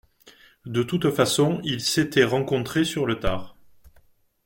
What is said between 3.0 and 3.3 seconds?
le